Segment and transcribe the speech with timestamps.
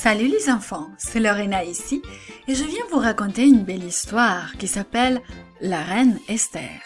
[0.00, 2.02] Salut les enfants, c'est Lorena ici
[2.46, 5.20] et je viens vous raconter une belle histoire qui s'appelle
[5.60, 6.80] La reine Esther.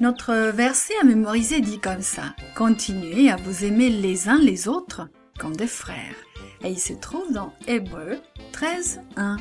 [0.00, 5.10] Notre verset à mémoriser dit comme ça Continuez à vous aimer les uns les autres
[5.38, 6.16] comme des frères.
[6.64, 8.18] Et il se trouve dans Hébreu
[8.52, 9.36] 13, 1.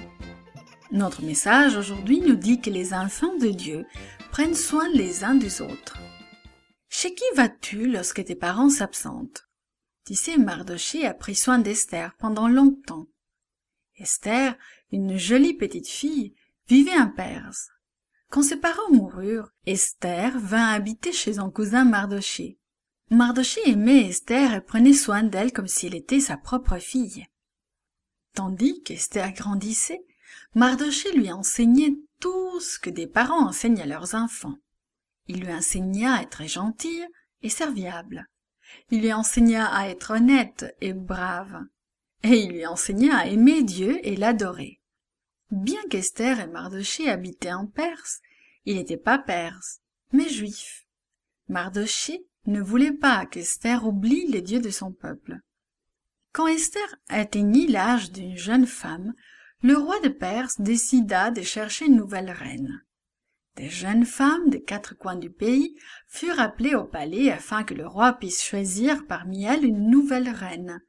[0.92, 3.86] Notre message aujourd'hui nous dit que les enfants de Dieu
[4.32, 5.98] prennent soin les uns des autres.
[6.90, 9.48] Chez qui vas-tu lorsque tes parents s'absentent?
[10.06, 13.08] Tu Mardoché a pris soin d'Esther pendant longtemps.
[13.98, 14.58] Esther,
[14.92, 16.34] une jolie petite fille,
[16.68, 17.70] vivait en Perse.
[18.30, 22.58] Quand ses parents moururent, Esther vint habiter chez son cousin Mardoché.
[23.12, 27.28] Mardoché aimait Esther et prenait soin d'elle comme si elle était sa propre fille.
[28.34, 30.04] Tandis qu'Esther grandissait,
[30.56, 34.58] Mardoché lui enseignait tout ce que des parents enseignent à leurs enfants.
[35.28, 37.06] Il lui enseigna à être gentille
[37.42, 38.28] et serviable.
[38.90, 41.62] Il lui enseigna à être honnête et brave.
[42.24, 44.82] Et il lui enseigna à aimer Dieu et l'adorer.
[45.50, 48.22] Bien qu'Esther et Mardoché habitaient en Perse,
[48.66, 49.82] il n'était pas perse,
[50.14, 50.86] mais juif.
[51.50, 55.40] Mardoché ne voulait pas qu'Esther oublie les dieux de son peuple.
[56.32, 59.14] Quand Esther atteignit l'âge d'une jeune femme,
[59.62, 62.84] le roi de Perse décida de chercher une nouvelle reine.
[63.62, 65.76] Des jeunes femmes des quatre coins du pays
[66.08, 70.82] furent appelées au palais afin que le roi puisse choisir parmi elles une nouvelle reine.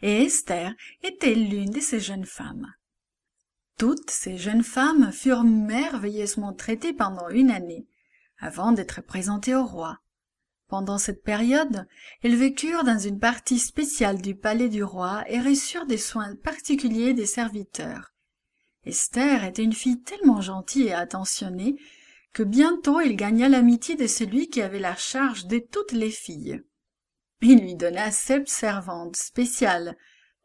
[0.00, 0.72] Et Esther
[1.02, 2.72] était l'une de ces jeunes femmes.
[3.78, 7.88] Toutes ces jeunes femmes furent merveilleusement traitées pendant une année,
[8.38, 9.98] avant d'être présentées au roi.
[10.68, 11.88] Pendant cette période,
[12.22, 17.12] elles vécurent dans une partie spéciale du palais du roi et reçurent des soins particuliers
[17.12, 18.12] des serviteurs.
[18.84, 21.74] Esther était une fille tellement gentille et attentionnée
[22.32, 26.62] que bientôt il gagna l'amitié de celui qui avait la charge de toutes les filles.
[27.42, 29.96] Il lui donna sept servantes spéciales,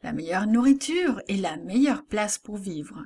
[0.01, 3.05] la meilleure nourriture et la meilleure place pour vivre.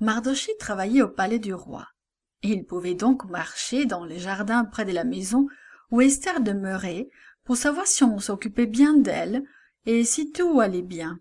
[0.00, 1.88] Mardoché travaillait au palais du roi.
[2.42, 5.46] Il pouvait donc marcher dans les jardins près de la maison
[5.90, 7.08] où Esther demeurait
[7.44, 9.44] pour savoir si on s'occupait bien d'elle
[9.86, 11.20] et si tout allait bien.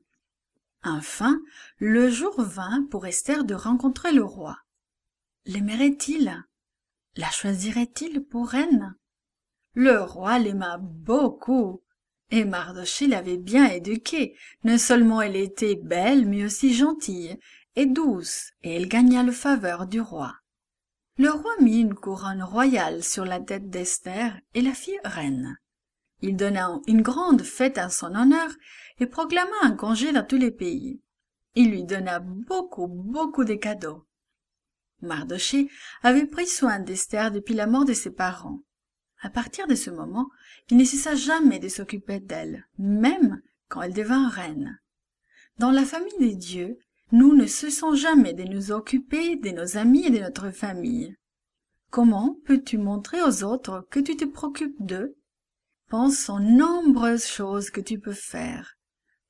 [0.83, 1.39] Enfin,
[1.77, 4.57] le jour vint pour Esther de rencontrer le roi.
[5.45, 6.43] L'aimerait-il?
[7.17, 8.95] La choisirait-il pour reine
[9.73, 11.81] Le roi l'aima beaucoup,
[12.29, 14.35] et Mardoché l'avait bien éduquée.
[14.63, 17.37] Non seulement elle était belle, mais aussi gentille
[17.75, 20.35] et douce, et elle gagna le faveur du roi.
[21.17, 25.57] Le roi mit une couronne royale sur la tête d'Esther et la fit reine.
[26.21, 28.49] Il donna une grande fête en son honneur
[28.99, 31.01] et proclama un congé dans tous les pays.
[31.55, 34.05] Il lui donna beaucoup, beaucoup de cadeaux.
[35.01, 35.69] Mardoché
[36.03, 38.59] avait pris soin d'Esther depuis la mort de ses parents.
[39.21, 40.29] À partir de ce moment,
[40.69, 44.79] il ne cessa jamais de s'occuper d'elle, même quand elle devint reine.
[45.57, 46.77] Dans la famille des dieux,
[47.11, 51.15] nous ne cessons jamais de nous occuper de nos amis et de notre famille.
[51.89, 55.15] Comment peux-tu montrer aux autres que tu te préoccupes d'eux?
[55.89, 58.75] Pense aux nombreuses choses que tu peux faire.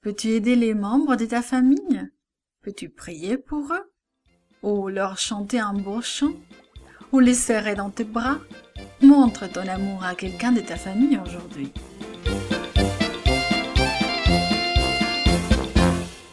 [0.02, 2.10] Peux-tu aider les membres de ta famille?
[2.62, 3.91] Peux-tu prier pour eux?
[4.64, 6.34] Ou leur chanter un beau chant
[7.12, 8.38] Ou les serrer dans tes bras
[9.02, 11.72] Montre ton amour à quelqu'un de ta famille aujourd'hui.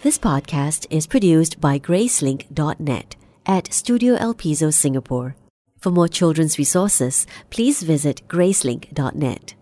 [0.03, 3.17] This podcast is produced by Gracelink.net
[3.47, 5.35] at Studio El Piso, Singapore.
[5.79, 9.58] For more children's resources, please visit Gracelink.net.